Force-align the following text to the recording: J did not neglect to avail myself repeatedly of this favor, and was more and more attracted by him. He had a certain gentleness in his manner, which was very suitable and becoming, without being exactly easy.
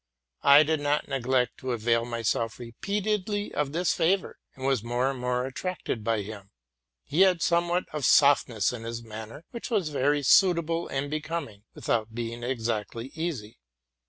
J 0.43 0.63
did 0.63 0.79
not 0.79 1.07
neglect 1.07 1.59
to 1.59 1.73
avail 1.73 2.05
myself 2.05 2.57
repeatedly 2.57 3.53
of 3.53 3.71
this 3.71 3.93
favor, 3.93 4.39
and 4.55 4.65
was 4.65 4.81
more 4.83 5.11
and 5.11 5.19
more 5.19 5.45
attracted 5.45 6.03
by 6.03 6.23
him. 6.23 6.49
He 7.03 7.21
had 7.21 7.37
a 7.37 7.43
certain 7.43 7.85
gentleness 8.19 8.73
in 8.73 8.81
his 8.83 9.03
manner, 9.03 9.43
which 9.51 9.69
was 9.69 9.89
very 9.89 10.23
suitable 10.23 10.87
and 10.87 11.11
becoming, 11.11 11.65
without 11.75 12.15
being 12.15 12.41
exactly 12.41 13.11
easy. 13.13 13.59